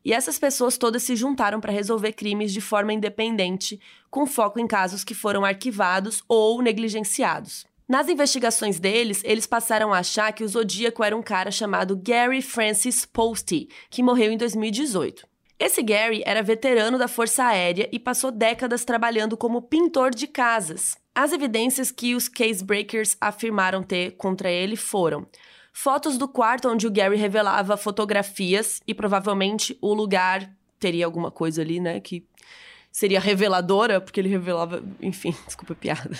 E 0.04 0.12
essas 0.12 0.38
pessoas 0.38 0.76
todas 0.76 1.02
se 1.02 1.16
juntaram 1.16 1.60
para 1.60 1.72
resolver 1.72 2.12
crimes 2.12 2.52
de 2.52 2.60
forma 2.60 2.92
independente, 2.92 3.80
com 4.10 4.26
foco 4.26 4.60
em 4.60 4.66
casos 4.66 5.02
que 5.02 5.14
foram 5.14 5.44
arquivados 5.44 6.22
ou 6.28 6.60
negligenciados. 6.60 7.64
Nas 7.88 8.08
investigações 8.08 8.78
deles, 8.78 9.22
eles 9.24 9.46
passaram 9.46 9.92
a 9.92 9.98
achar 9.98 10.32
que 10.32 10.44
o 10.44 10.48
Zodíaco 10.48 11.02
era 11.04 11.16
um 11.16 11.22
cara 11.22 11.50
chamado 11.50 11.96
Gary 11.96 12.42
Francis 12.42 13.04
Posty, 13.04 13.68
que 13.90 14.02
morreu 14.02 14.32
em 14.32 14.36
2018. 14.36 15.26
Esse 15.58 15.82
Gary 15.82 16.22
era 16.26 16.42
veterano 16.42 16.98
da 16.98 17.06
Força 17.06 17.44
Aérea 17.44 17.88
e 17.92 17.98
passou 17.98 18.30
décadas 18.30 18.84
trabalhando 18.84 19.36
como 19.36 19.62
pintor 19.62 20.10
de 20.10 20.26
casas. 20.26 20.96
As 21.14 21.32
evidências 21.32 21.92
que 21.92 22.14
os 22.14 22.28
casebreakers 22.28 23.16
afirmaram 23.20 23.82
ter 23.82 24.12
contra 24.16 24.50
ele 24.50 24.76
foram 24.76 25.26
fotos 25.74 26.16
do 26.16 26.28
quarto 26.28 26.68
onde 26.68 26.86
o 26.86 26.90
Gary 26.90 27.16
revelava 27.16 27.76
fotografias 27.76 28.80
e 28.86 28.94
provavelmente 28.94 29.76
o 29.82 29.92
lugar 29.92 30.48
teria 30.78 31.04
alguma 31.04 31.32
coisa 31.32 31.62
ali, 31.62 31.80
né, 31.80 31.98
que 31.98 32.24
seria 32.92 33.18
reveladora, 33.18 34.00
porque 34.00 34.20
ele 34.20 34.28
revelava, 34.28 34.84
enfim, 35.02 35.34
desculpa 35.44 35.72
a 35.72 35.76
piada. 35.76 36.16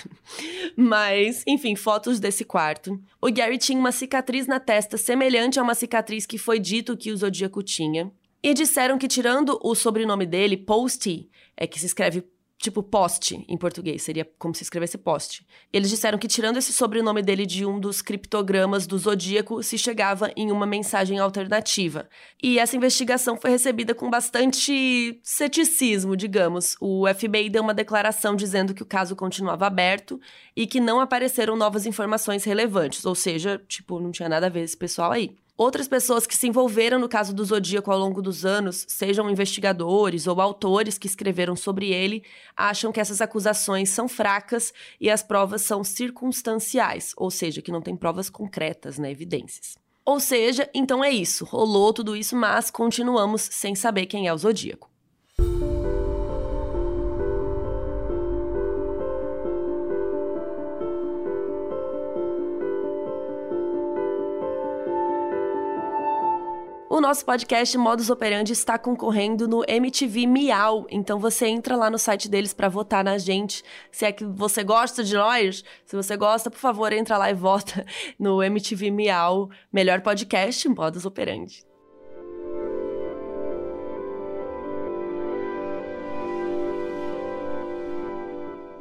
Mas, 0.75 1.41
enfim, 1.47 1.73
fotos 1.73 2.19
desse 2.19 2.43
quarto. 2.43 3.01
O 3.21 3.31
Gary 3.31 3.57
tinha 3.57 3.79
uma 3.79 3.93
cicatriz 3.93 4.45
na 4.45 4.59
testa 4.59 4.97
semelhante 4.97 5.57
a 5.57 5.63
uma 5.63 5.73
cicatriz 5.73 6.25
que 6.25 6.37
foi 6.37 6.59
dito 6.59 6.97
que 6.97 7.11
o 7.11 7.17
Zodíaco 7.17 7.63
tinha. 7.63 8.11
E 8.43 8.53
disseram 8.53 8.97
que, 8.97 9.07
tirando 9.07 9.57
o 9.63 9.73
sobrenome 9.73 10.25
dele, 10.25 10.57
Posty, 10.57 11.29
é 11.55 11.65
que 11.65 11.79
se 11.79 11.85
escreve 11.85 12.23
tipo 12.65 12.83
poste 12.83 13.45
em 13.47 13.57
português, 13.57 14.01
seria 14.01 14.27
como 14.37 14.53
se 14.53 14.63
escrevesse 14.63 14.97
poste. 14.97 15.45
Eles 15.71 15.89
disseram 15.89 16.17
que 16.17 16.27
tirando 16.27 16.57
esse 16.57 16.73
sobrenome 16.73 17.21
dele 17.21 17.45
de 17.45 17.65
um 17.65 17.79
dos 17.79 18.01
criptogramas 18.01 18.87
do 18.87 18.97
zodíaco, 18.97 19.61
se 19.61 19.77
chegava 19.77 20.31
em 20.35 20.51
uma 20.51 20.65
mensagem 20.65 21.19
alternativa. 21.19 22.09
E 22.41 22.59
essa 22.59 22.75
investigação 22.75 23.37
foi 23.37 23.51
recebida 23.51 23.93
com 23.93 24.09
bastante 24.09 25.19
ceticismo, 25.23 26.17
digamos. 26.17 26.75
O 26.81 27.05
FBI 27.13 27.49
deu 27.49 27.61
uma 27.61 27.73
declaração 27.73 28.35
dizendo 28.35 28.73
que 28.73 28.83
o 28.83 28.85
caso 28.85 29.15
continuava 29.15 29.67
aberto 29.67 30.19
e 30.55 30.65
que 30.65 30.79
não 30.79 30.99
apareceram 30.99 31.55
novas 31.55 31.85
informações 31.85 32.43
relevantes, 32.43 33.05
ou 33.05 33.13
seja, 33.13 33.61
tipo, 33.67 33.99
não 33.99 34.11
tinha 34.11 34.29
nada 34.29 34.45
a 34.47 34.49
ver 34.49 34.63
esse 34.63 34.77
pessoal 34.77 35.11
aí. 35.11 35.35
Outras 35.57 35.87
pessoas 35.87 36.27
que 36.27 36.35
se 36.35 36.47
envolveram 36.47 36.99
no 36.99 37.07
caso 37.07 37.33
do 37.33 37.45
Zodíaco 37.45 37.89
ao 37.89 37.97
longo 37.97 38.21
dos 38.21 38.45
anos, 38.45 38.85
sejam 38.89 39.29
investigadores 39.29 40.27
ou 40.27 40.41
autores 40.41 40.97
que 40.97 41.07
escreveram 41.07 41.55
sobre 41.55 41.93
ele, 41.93 42.23
acham 42.57 42.91
que 42.91 42.99
essas 42.99 43.21
acusações 43.21 43.89
são 43.89 44.09
fracas 44.09 44.73
e 44.99 45.09
as 45.09 45.23
provas 45.23 45.61
são 45.61 45.81
circunstanciais, 45.81 47.13
ou 47.15 47.31
seja, 47.31 47.61
que 47.61 47.71
não 47.71 47.81
tem 47.81 47.95
provas 47.95 48.29
concretas, 48.29 48.99
né, 48.99 49.09
evidências. 49.09 49.77
Ou 50.03 50.19
seja, 50.19 50.69
então 50.73 51.01
é 51.01 51.09
isso, 51.09 51.45
rolou 51.45 51.93
tudo 51.93 52.17
isso, 52.17 52.35
mas 52.35 52.69
continuamos 52.69 53.41
sem 53.41 53.75
saber 53.75 54.07
quem 54.07 54.27
é 54.27 54.33
o 54.33 54.37
Zodíaco. 54.37 54.94
Nosso 67.05 67.23
podcast 67.23 67.77
Modus 67.77 68.09
Operandi 68.09 68.51
está 68.51 68.79
concorrendo 68.79 69.47
no 69.47 69.63
MTV 69.67 70.25
Miau, 70.25 70.87
então 70.89 71.19
você 71.19 71.45
entra 71.45 71.75
lá 71.75 71.87
no 71.87 71.99
site 71.99 72.27
deles 72.27 72.51
para 72.51 72.67
votar 72.67 73.03
na 73.03 73.19
gente. 73.19 73.63
Se 73.91 74.05
é 74.05 74.11
que 74.11 74.25
você 74.25 74.63
gosta 74.63 75.03
de 75.03 75.13
nós, 75.13 75.63
se 75.85 75.95
você 75.95 76.17
gosta, 76.17 76.49
por 76.49 76.57
favor, 76.57 76.91
entra 76.91 77.15
lá 77.15 77.29
e 77.29 77.35
vota 77.35 77.85
no 78.17 78.41
MTV 78.41 78.89
Miau, 78.89 79.51
melhor 79.71 80.01
podcast 80.01 80.67
Modus 80.67 81.05
Operandi. 81.05 81.63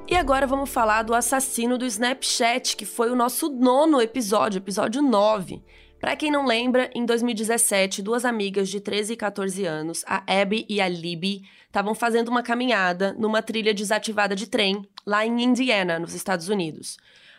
E 0.09 0.17
agora 0.17 0.47
vamos 0.47 0.71
falar 0.71 1.03
do 1.03 1.15
assassino 1.15 1.77
do 1.77 1.85
Snapchat, 1.85 2.75
que 2.75 2.87
foi 2.87 3.11
o 3.11 3.17
nosso 3.17 3.51
nono 3.51 4.01
episódio, 4.01 4.57
episódio 4.57 5.03
9. 5.03 5.63
Para 6.05 6.17
quem 6.17 6.31
não 6.31 6.45
lembra, 6.45 6.91
em 6.95 7.07
2017, 7.07 8.03
duas 8.03 8.27
amigas 8.27 8.69
de 8.69 8.79
13 8.79 9.15
e 9.15 9.17
14 9.17 9.65
anos, 9.65 10.05
a 10.07 10.23
Abby 10.43 10.67
e 10.69 10.79
a 10.79 10.87
Libby, 10.87 11.49
estavam 11.67 11.95
fazendo 11.95 12.29
uma 12.29 12.43
caminhada 12.43 13.15
numa 13.15 13.41
trilha 13.41 13.73
desativada 13.73 14.37
de 14.37 14.47
trem 14.47 14.87
lá 15.07 15.25
em 15.25 15.43
Indiana, 15.43 15.99
nos 15.99 16.13
Estados 16.13 16.51
Unidos. 16.51 16.99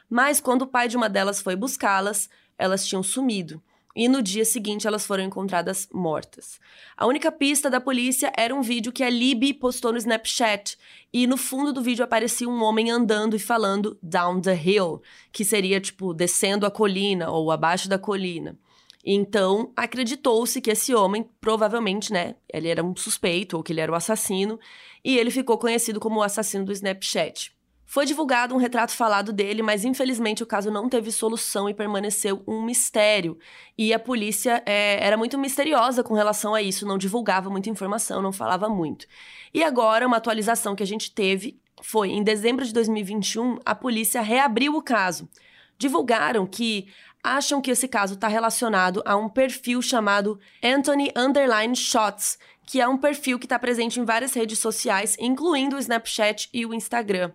Mas 0.10 0.39
quando 0.39 0.63
o 0.63 0.67
pai 0.67 0.88
de 0.88 0.98
uma 0.98 1.07
delas 1.07 1.43
foi 1.43 1.55
buscá-las, 1.55 2.27
elas 2.57 2.88
tinham 2.88 3.03
sumido. 3.03 3.62
E 3.95 4.09
no 4.09 4.21
dia 4.21 4.43
seguinte 4.43 4.85
elas 4.85 5.05
foram 5.05 5.23
encontradas 5.23 5.87
mortas. 5.93 6.59
A 6.97 7.07
única 7.07 7.31
pista 7.31 7.69
da 7.69 7.79
polícia 7.79 8.31
era 8.35 8.53
um 8.53 8.61
vídeo 8.61 8.91
que 8.91 9.03
a 9.03 9.09
Libby 9.09 9.53
postou 9.53 9.93
no 9.93 9.97
Snapchat. 9.97 10.77
E 11.13 11.25
no 11.25 11.37
fundo 11.37 11.71
do 11.71 11.81
vídeo 11.81 12.03
aparecia 12.03 12.49
um 12.49 12.61
homem 12.61 12.91
andando 12.91 13.37
e 13.37 13.39
falando 13.39 13.97
down 14.03 14.41
the 14.41 14.53
hill, 14.53 15.01
que 15.31 15.45
seria 15.45 15.79
tipo 15.79 16.13
descendo 16.13 16.65
a 16.65 16.71
colina 16.71 17.31
ou 17.31 17.49
abaixo 17.51 17.87
da 17.87 17.97
colina. 17.97 18.59
Então, 19.05 19.71
acreditou-se 19.75 20.59
que 20.59 20.71
esse 20.71 20.93
homem, 20.93 21.29
provavelmente, 21.39 22.11
né, 22.11 22.35
ele 22.51 22.67
era 22.67 22.83
um 22.83 22.95
suspeito 22.95 23.55
ou 23.55 23.61
que 23.61 23.71
ele 23.71 23.79
era 23.79 23.91
o 23.91 23.95
assassino, 23.95 24.59
e 25.03 25.15
ele 25.15 25.29
ficou 25.29 25.59
conhecido 25.59 25.99
como 25.99 26.19
o 26.19 26.23
assassino 26.23 26.65
do 26.65 26.71
Snapchat. 26.71 27.54
Foi 27.85 28.05
divulgado 28.05 28.55
um 28.55 28.57
retrato 28.57 28.91
falado 28.91 29.31
dele, 29.31 29.61
mas 29.61 29.85
infelizmente 29.85 30.41
o 30.41 30.45
caso 30.45 30.71
não 30.71 30.89
teve 30.89 31.11
solução 31.11 31.69
e 31.69 31.73
permaneceu 31.73 32.43
um 32.47 32.63
mistério. 32.63 33.37
E 33.77 33.93
a 33.93 33.99
polícia 33.99 34.63
é, 34.65 34.97
era 34.99 35.15
muito 35.15 35.37
misteriosa 35.37 36.03
com 36.03 36.15
relação 36.15 36.55
a 36.55 36.61
isso, 36.61 36.87
não 36.87 36.97
divulgava 36.97 37.49
muita 37.49 37.69
informação, 37.69 38.23
não 38.23 38.31
falava 38.31 38.67
muito. 38.67 39.05
E 39.53 39.63
agora, 39.63 40.07
uma 40.07 40.17
atualização 40.17 40.75
que 40.75 40.81
a 40.81 40.87
gente 40.87 41.11
teve 41.11 41.59
foi 41.81 42.09
em 42.09 42.23
dezembro 42.23 42.65
de 42.65 42.73
2021, 42.73 43.59
a 43.63 43.75
polícia 43.75 44.21
reabriu 44.21 44.75
o 44.75 44.81
caso. 44.81 45.29
Divulgaram 45.77 46.47
que 46.47 46.87
acham 47.23 47.61
que 47.61 47.69
esse 47.69 47.87
caso 47.87 48.15
está 48.15 48.27
relacionado 48.27 49.03
a 49.05 49.15
um 49.15 49.29
perfil 49.29 49.81
chamado 49.81 50.39
Anthony 50.63 51.11
Underline 51.15 51.75
Shots, 51.75 52.39
que 52.65 52.81
é 52.81 52.87
um 52.87 52.97
perfil 52.97 53.37
que 53.37 53.45
está 53.45 53.59
presente 53.59 53.99
em 53.99 54.05
várias 54.05 54.33
redes 54.33 54.57
sociais, 54.57 55.15
incluindo 55.19 55.75
o 55.75 55.79
Snapchat 55.79 56.49
e 56.51 56.65
o 56.65 56.73
Instagram 56.73 57.31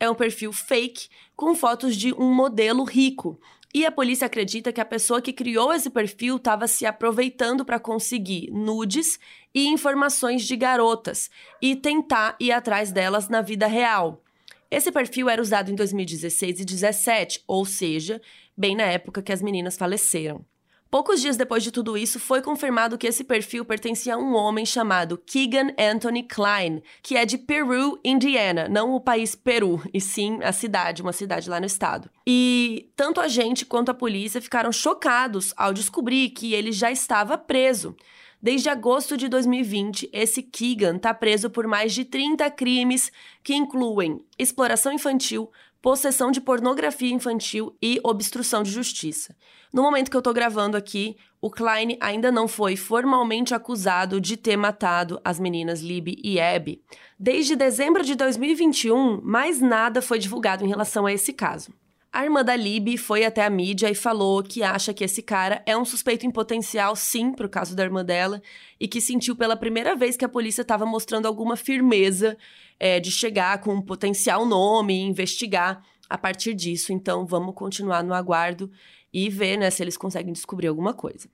é 0.00 0.10
um 0.10 0.14
perfil 0.14 0.52
fake 0.52 1.08
com 1.36 1.54
fotos 1.54 1.94
de 1.94 2.12
um 2.14 2.34
modelo 2.34 2.82
rico. 2.82 3.38
E 3.72 3.86
a 3.86 3.92
polícia 3.92 4.26
acredita 4.26 4.72
que 4.72 4.80
a 4.80 4.84
pessoa 4.84 5.22
que 5.22 5.32
criou 5.32 5.72
esse 5.72 5.90
perfil 5.90 6.36
estava 6.36 6.66
se 6.66 6.84
aproveitando 6.84 7.64
para 7.64 7.78
conseguir 7.78 8.50
nudes 8.50 9.20
e 9.54 9.68
informações 9.68 10.42
de 10.42 10.56
garotas 10.56 11.30
e 11.62 11.76
tentar 11.76 12.36
ir 12.40 12.50
atrás 12.50 12.90
delas 12.90 13.28
na 13.28 13.42
vida 13.42 13.68
real. 13.68 14.24
Esse 14.70 14.90
perfil 14.90 15.28
era 15.28 15.42
usado 15.42 15.70
em 15.70 15.74
2016 15.74 16.60
e 16.60 16.64
2017, 16.64 17.44
ou 17.46 17.64
seja, 17.64 18.20
bem 18.56 18.74
na 18.74 18.84
época 18.84 19.22
que 19.22 19.32
as 19.32 19.42
meninas 19.42 19.76
faleceram. 19.76 20.44
Poucos 20.90 21.20
dias 21.20 21.36
depois 21.36 21.62
de 21.62 21.70
tudo 21.70 21.96
isso, 21.96 22.18
foi 22.18 22.42
confirmado 22.42 22.98
que 22.98 23.06
esse 23.06 23.22
perfil 23.22 23.64
pertencia 23.64 24.16
a 24.16 24.18
um 24.18 24.34
homem 24.34 24.66
chamado 24.66 25.16
Keegan 25.16 25.68
Anthony 25.78 26.24
Klein, 26.24 26.82
que 27.00 27.16
é 27.16 27.24
de 27.24 27.38
Peru, 27.38 28.00
Indiana, 28.04 28.68
não 28.68 28.92
o 28.92 29.00
país 29.00 29.36
Peru, 29.36 29.80
e 29.94 30.00
sim 30.00 30.40
a 30.42 30.50
cidade, 30.50 31.00
uma 31.00 31.12
cidade 31.12 31.48
lá 31.48 31.60
no 31.60 31.66
estado. 31.66 32.10
E 32.26 32.90
tanto 32.96 33.20
a 33.20 33.28
gente 33.28 33.64
quanto 33.64 33.92
a 33.92 33.94
polícia 33.94 34.42
ficaram 34.42 34.72
chocados 34.72 35.54
ao 35.56 35.72
descobrir 35.72 36.30
que 36.30 36.54
ele 36.54 36.72
já 36.72 36.90
estava 36.90 37.38
preso. 37.38 37.94
Desde 38.42 38.68
agosto 38.68 39.16
de 39.16 39.28
2020, 39.28 40.10
esse 40.12 40.42
Keegan 40.42 40.96
está 40.96 41.14
preso 41.14 41.50
por 41.50 41.68
mais 41.68 41.92
de 41.92 42.04
30 42.04 42.50
crimes 42.50 43.12
que 43.44 43.54
incluem 43.54 44.24
exploração 44.36 44.92
infantil, 44.92 45.50
possessão 45.82 46.30
de 46.30 46.40
pornografia 46.40 47.12
infantil 47.12 47.76
e 47.82 48.00
obstrução 48.04 48.62
de 48.62 48.70
justiça. 48.70 49.34
No 49.72 49.82
momento 49.82 50.10
que 50.10 50.16
eu 50.16 50.22
tô 50.22 50.32
gravando 50.32 50.76
aqui, 50.76 51.16
o 51.40 51.50
Klein 51.50 51.96
ainda 52.00 52.30
não 52.30 52.46
foi 52.46 52.76
formalmente 52.76 53.54
acusado 53.54 54.20
de 54.20 54.36
ter 54.36 54.56
matado 54.56 55.20
as 55.24 55.40
meninas 55.40 55.80
Libby 55.80 56.20
e 56.22 56.38
Abby. 56.38 56.82
Desde 57.18 57.56
dezembro 57.56 58.04
de 58.04 58.14
2021, 58.14 59.20
mais 59.22 59.60
nada 59.60 60.02
foi 60.02 60.18
divulgado 60.18 60.64
em 60.64 60.68
relação 60.68 61.06
a 61.06 61.12
esse 61.12 61.32
caso. 61.32 61.72
A 62.12 62.24
irmã 62.24 62.44
da 62.44 62.56
Libby 62.56 62.98
foi 62.98 63.24
até 63.24 63.44
a 63.44 63.48
mídia 63.48 63.88
e 63.88 63.94
falou 63.94 64.42
que 64.42 64.64
acha 64.64 64.92
que 64.92 65.04
esse 65.04 65.22
cara 65.22 65.62
é 65.64 65.76
um 65.76 65.84
suspeito 65.84 66.26
em 66.26 66.30
potencial, 66.30 66.96
sim, 66.96 67.30
pro 67.32 67.48
caso 67.48 67.76
da 67.76 67.84
irmã 67.84 68.04
dela, 68.04 68.42
e 68.80 68.88
que 68.88 69.00
sentiu 69.00 69.36
pela 69.36 69.56
primeira 69.56 69.94
vez 69.94 70.16
que 70.16 70.24
a 70.24 70.28
polícia 70.28 70.62
estava 70.62 70.84
mostrando 70.84 71.26
alguma 71.26 71.54
firmeza 71.54 72.36
é, 72.80 72.98
de 72.98 73.12
chegar 73.12 73.60
com 73.60 73.74
um 73.74 73.82
potencial 73.82 74.46
nome 74.46 74.94
e 74.94 75.02
investigar 75.02 75.84
a 76.08 76.16
partir 76.16 76.54
disso. 76.54 76.92
Então, 76.92 77.26
vamos 77.26 77.54
continuar 77.54 78.02
no 78.02 78.14
aguardo 78.14 78.70
e 79.12 79.28
ver 79.28 79.58
né, 79.58 79.70
se 79.70 79.82
eles 79.82 79.98
conseguem 79.98 80.32
descobrir 80.32 80.66
alguma 80.66 80.94
coisa. 80.94 81.28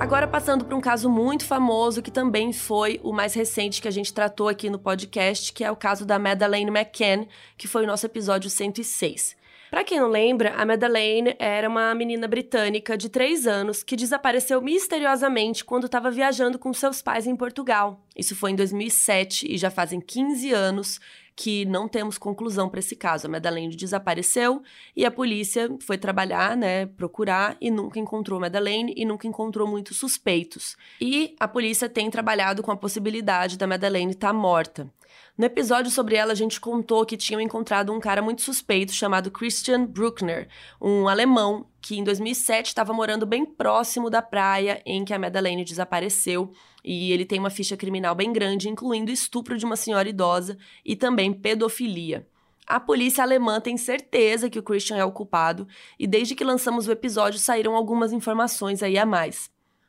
Agora 0.00 0.26
passando 0.26 0.64
para 0.64 0.76
um 0.76 0.80
caso 0.80 1.10
muito 1.10 1.44
famoso 1.44 2.00
que 2.00 2.10
também 2.10 2.50
foi 2.52 2.98
o 3.02 3.12
mais 3.12 3.34
recente 3.34 3.82
que 3.82 3.88
a 3.88 3.90
gente 3.90 4.14
tratou 4.14 4.48
aqui 4.48 4.70
no 4.70 4.78
podcast, 4.78 5.52
que 5.52 5.62
é 5.62 5.70
o 5.70 5.76
caso 5.76 6.06
da 6.06 6.18
Madeleine 6.18 6.70
McCann, 6.70 7.26
que 7.58 7.68
foi 7.68 7.84
o 7.84 7.86
nosso 7.86 8.06
episódio 8.06 8.48
106. 8.48 9.36
Para 9.70 9.84
quem 9.84 10.00
não 10.00 10.08
lembra, 10.08 10.54
a 10.54 10.64
Madeleine 10.64 11.36
era 11.38 11.68
uma 11.68 11.94
menina 11.94 12.26
britânica 12.26 12.96
de 12.96 13.08
3 13.08 13.46
anos 13.46 13.82
que 13.82 13.96
desapareceu 13.96 14.62
misteriosamente 14.62 15.64
quando 15.64 15.84
estava 15.84 16.10
viajando 16.10 16.58
com 16.58 16.72
seus 16.72 17.02
pais 17.02 17.26
em 17.26 17.36
Portugal. 17.36 18.00
Isso 18.16 18.34
foi 18.34 18.52
em 18.52 18.56
2007 18.56 19.46
e 19.52 19.58
já 19.58 19.70
fazem 19.70 20.00
15 20.00 20.52
anos 20.52 21.00
que 21.38 21.64
não 21.66 21.86
temos 21.86 22.18
conclusão 22.18 22.68
para 22.68 22.80
esse 22.80 22.96
caso. 22.96 23.28
A 23.28 23.30
Madeleine 23.30 23.76
desapareceu 23.76 24.60
e 24.96 25.06
a 25.06 25.10
polícia 25.10 25.70
foi 25.80 25.96
trabalhar, 25.96 26.56
né, 26.56 26.86
procurar 26.86 27.56
e 27.60 27.70
nunca 27.70 28.00
encontrou 28.00 28.38
a 28.38 28.40
Madeleine 28.40 28.92
e 28.96 29.04
nunca 29.04 29.28
encontrou 29.28 29.68
muitos 29.68 29.98
suspeitos. 29.98 30.76
E 31.00 31.36
a 31.38 31.46
polícia 31.46 31.88
tem 31.88 32.10
trabalhado 32.10 32.60
com 32.60 32.72
a 32.72 32.76
possibilidade 32.76 33.56
da 33.56 33.68
Madeleine 33.68 34.12
estar 34.12 34.28
tá 34.28 34.32
morta. 34.32 34.90
No 35.38 35.44
episódio 35.44 35.88
sobre 35.88 36.16
ela, 36.16 36.32
a 36.32 36.34
gente 36.34 36.60
contou 36.60 37.06
que 37.06 37.16
tinham 37.16 37.40
encontrado 37.40 37.92
um 37.92 38.00
cara 38.00 38.20
muito 38.20 38.42
suspeito 38.42 38.92
chamado 38.92 39.30
Christian 39.30 39.86
Bruckner, 39.86 40.48
um 40.82 41.06
alemão 41.06 41.68
que 41.80 41.96
em 41.96 42.02
2007 42.02 42.66
estava 42.66 42.92
morando 42.92 43.24
bem 43.24 43.46
próximo 43.46 44.10
da 44.10 44.20
praia 44.20 44.82
em 44.84 45.04
que 45.04 45.14
a 45.14 45.18
Madeleine 45.18 45.64
desapareceu. 45.64 46.50
E 46.84 47.12
ele 47.12 47.24
tem 47.24 47.38
uma 47.38 47.50
ficha 47.50 47.76
criminal 47.76 48.16
bem 48.16 48.32
grande, 48.32 48.68
incluindo 48.68 49.12
estupro 49.12 49.56
de 49.56 49.64
uma 49.64 49.76
senhora 49.76 50.08
idosa 50.08 50.58
e 50.84 50.96
também 50.96 51.32
pedofilia. 51.32 52.26
A 52.66 52.80
polícia 52.80 53.22
alemã 53.22 53.60
tem 53.60 53.76
certeza 53.76 54.50
que 54.50 54.58
o 54.58 54.62
Christian 54.62 54.96
é 54.96 55.04
o 55.04 55.12
culpado, 55.12 55.68
e 55.96 56.06
desde 56.08 56.34
que 56.34 56.42
lançamos 56.42 56.88
o 56.88 56.92
episódio 56.92 57.38
saíram 57.38 57.76
algumas 57.76 58.12
informações 58.12 58.82
aí 58.82 58.98
a 58.98 59.06
mais. 59.06 59.48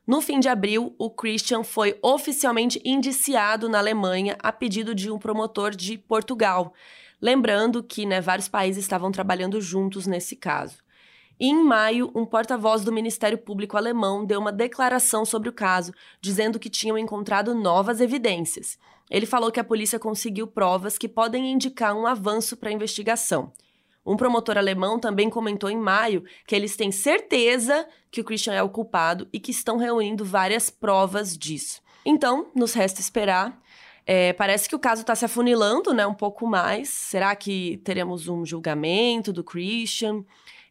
No 0.09 0.21
fim 0.21 0.39
de 0.39 0.49
abril, 0.49 0.95
o 0.97 1.07
Christian 1.07 1.63
foi 1.63 1.95
oficialmente 2.01 2.81
indiciado 2.83 3.69
na 3.69 3.77
Alemanha 3.77 4.35
a 4.41 4.51
pedido 4.51 4.95
de 4.95 5.11
um 5.11 5.19
promotor 5.19 5.69
de 5.69 5.99
Portugal. 5.99 6.73
Lembrando 7.21 7.83
que 7.83 8.07
né, 8.07 8.19
vários 8.19 8.47
países 8.47 8.83
estavam 8.83 9.11
trabalhando 9.11 9.61
juntos 9.61 10.07
nesse 10.07 10.35
caso. 10.35 10.77
E 11.39 11.45
em 11.45 11.63
maio, 11.63 12.11
um 12.15 12.25
porta-voz 12.25 12.83
do 12.83 12.91
Ministério 12.91 13.37
Público 13.37 13.77
alemão 13.77 14.25
deu 14.25 14.39
uma 14.39 14.51
declaração 14.51 15.23
sobre 15.25 15.47
o 15.47 15.53
caso, 15.53 15.93
dizendo 16.19 16.57
que 16.57 16.71
tinham 16.71 16.97
encontrado 16.97 17.53
novas 17.53 18.01
evidências. 18.01 18.79
Ele 19.11 19.27
falou 19.27 19.51
que 19.51 19.59
a 19.59 19.63
polícia 19.63 19.99
conseguiu 19.99 20.47
provas 20.47 20.97
que 20.97 21.07
podem 21.07 21.51
indicar 21.51 21.95
um 21.95 22.07
avanço 22.07 22.57
para 22.57 22.69
a 22.69 22.73
investigação. 22.73 23.53
Um 24.09 24.17
promotor 24.17 24.57
alemão 24.57 24.97
também 24.97 25.29
comentou 25.29 25.69
em 25.69 25.77
maio 25.77 26.23
que 26.47 26.55
eles 26.55 26.75
têm 26.75 26.91
certeza 26.91 27.87
que 28.09 28.19
o 28.19 28.23
Christian 28.23 28.53
é 28.53 28.63
o 28.63 28.67
culpado 28.67 29.27
e 29.31 29.39
que 29.39 29.51
estão 29.51 29.77
reunindo 29.77 30.25
várias 30.25 30.67
provas 30.67 31.37
disso. 31.37 31.79
Então, 32.03 32.49
nos 32.55 32.73
resta 32.73 32.99
esperar. 32.99 33.61
É, 34.07 34.33
parece 34.33 34.67
que 34.67 34.75
o 34.75 34.79
caso 34.79 35.01
está 35.01 35.13
se 35.13 35.25
afunilando, 35.25 35.93
né, 35.93 36.07
um 36.07 36.15
pouco 36.15 36.47
mais. 36.47 36.89
Será 36.89 37.35
que 37.35 37.79
teremos 37.83 38.27
um 38.27 38.43
julgamento 38.43 39.31
do 39.31 39.43
Christian? 39.43 40.25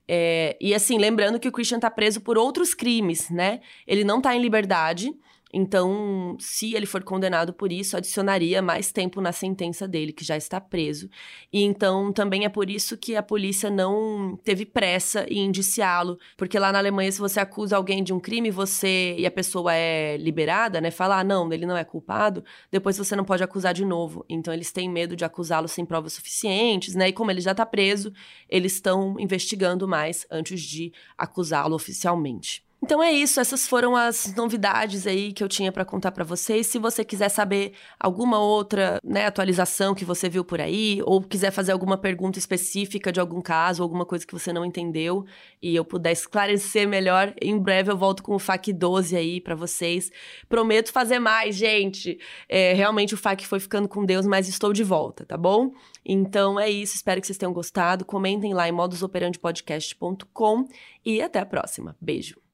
É, 0.08 0.56
e 0.60 0.74
assim, 0.74 0.98
lembrando 0.98 1.38
que 1.38 1.46
o 1.46 1.52
Christian 1.52 1.76
está 1.76 1.92
preso 1.92 2.20
por 2.20 2.36
outros 2.36 2.74
crimes, 2.74 3.30
né? 3.30 3.60
Ele 3.86 4.02
não 4.02 4.18
está 4.18 4.34
em 4.34 4.40
liberdade. 4.42 5.14
Então, 5.52 6.36
se 6.38 6.74
ele 6.74 6.86
for 6.86 7.02
condenado 7.02 7.52
por 7.52 7.72
isso, 7.72 7.96
adicionaria 7.96 8.60
mais 8.60 8.92
tempo 8.92 9.20
na 9.20 9.32
sentença 9.32 9.88
dele, 9.88 10.12
que 10.12 10.24
já 10.24 10.36
está 10.36 10.60
preso. 10.60 11.08
E 11.52 11.62
então 11.62 12.12
também 12.12 12.44
é 12.44 12.48
por 12.48 12.68
isso 12.68 12.96
que 12.96 13.16
a 13.16 13.22
polícia 13.22 13.70
não 13.70 14.36
teve 14.44 14.66
pressa 14.66 15.26
em 15.28 15.46
indiciá-lo, 15.48 16.18
porque 16.36 16.58
lá 16.58 16.70
na 16.72 16.78
Alemanha 16.78 17.10
se 17.10 17.18
você 17.18 17.40
acusa 17.40 17.76
alguém 17.76 18.02
de 18.02 18.12
um 18.12 18.20
crime, 18.20 18.50
você 18.50 19.14
e 19.18 19.26
a 19.26 19.30
pessoa 19.30 19.74
é 19.74 20.16
liberada, 20.18 20.80
né, 20.80 20.90
fala: 20.90 21.18
ah, 21.20 21.24
"Não, 21.24 21.50
ele 21.52 21.66
não 21.66 21.76
é 21.76 21.84
culpado", 21.84 22.44
depois 22.70 22.98
você 22.98 23.16
não 23.16 23.24
pode 23.24 23.42
acusar 23.42 23.72
de 23.72 23.84
novo. 23.84 24.24
Então 24.28 24.52
eles 24.52 24.70
têm 24.72 24.88
medo 24.88 25.16
de 25.16 25.24
acusá-lo 25.24 25.68
sem 25.68 25.84
provas 25.86 26.12
suficientes, 26.12 26.94
né? 26.94 27.08
E 27.08 27.12
como 27.12 27.30
ele 27.30 27.40
já 27.40 27.52
está 27.52 27.64
preso, 27.66 28.12
eles 28.48 28.74
estão 28.74 29.16
investigando 29.18 29.88
mais 29.88 30.26
antes 30.30 30.60
de 30.60 30.92
acusá-lo 31.16 31.74
oficialmente. 31.74 32.67
Então 32.80 33.02
é 33.02 33.10
isso, 33.10 33.40
essas 33.40 33.66
foram 33.66 33.96
as 33.96 34.32
novidades 34.36 35.04
aí 35.04 35.32
que 35.32 35.42
eu 35.42 35.48
tinha 35.48 35.72
para 35.72 35.84
contar 35.84 36.12
para 36.12 36.22
vocês. 36.22 36.68
Se 36.68 36.78
você 36.78 37.04
quiser 37.04 37.28
saber 37.28 37.72
alguma 37.98 38.38
outra, 38.38 39.00
né, 39.02 39.26
atualização 39.26 39.96
que 39.96 40.04
você 40.04 40.28
viu 40.28 40.44
por 40.44 40.60
aí 40.60 41.02
ou 41.04 41.20
quiser 41.20 41.50
fazer 41.50 41.72
alguma 41.72 41.98
pergunta 41.98 42.38
específica 42.38 43.10
de 43.10 43.18
algum 43.18 43.42
caso, 43.42 43.82
alguma 43.82 44.06
coisa 44.06 44.24
que 44.24 44.32
você 44.32 44.52
não 44.52 44.64
entendeu 44.64 45.26
e 45.60 45.74
eu 45.74 45.84
puder 45.84 46.12
esclarecer 46.12 46.86
melhor, 46.86 47.34
em 47.42 47.58
breve 47.58 47.90
eu 47.90 47.96
volto 47.96 48.22
com 48.22 48.36
o 48.36 48.38
FAQ 48.38 48.72
12 48.72 49.16
aí 49.16 49.40
para 49.40 49.56
vocês. 49.56 50.10
Prometo 50.48 50.92
fazer 50.92 51.18
mais, 51.18 51.56
gente. 51.56 52.16
É, 52.48 52.74
realmente 52.74 53.12
o 53.12 53.16
FAQ 53.16 53.44
foi 53.44 53.58
ficando 53.58 53.88
com 53.88 54.06
Deus, 54.06 54.24
mas 54.24 54.48
estou 54.48 54.72
de 54.72 54.84
volta, 54.84 55.26
tá 55.26 55.36
bom? 55.36 55.72
Então 56.06 56.60
é 56.60 56.70
isso, 56.70 56.94
espero 56.94 57.20
que 57.20 57.26
vocês 57.26 57.38
tenham 57.38 57.52
gostado. 57.52 58.04
Comentem 58.04 58.54
lá 58.54 58.68
em 58.68 58.72
modusoperandepodcast.com 58.72 60.68
e 61.04 61.20
até 61.20 61.40
a 61.40 61.46
próxima. 61.46 61.96
Beijo. 62.00 62.47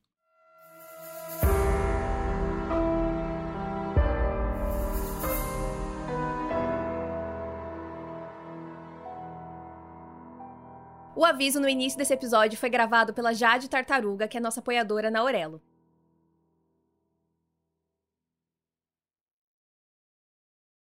O 11.16 11.24
aviso 11.24 11.60
no 11.60 11.68
início 11.68 11.96
desse 11.96 12.12
episódio 12.12 12.58
foi 12.58 12.68
gravado 12.68 13.14
pela 13.14 13.32
Jade 13.32 13.70
Tartaruga, 13.70 14.26
que 14.26 14.36
é 14.36 14.40
nossa 14.40 14.58
apoiadora 14.58 15.12
na 15.12 15.20
Aurelo. 15.20 15.62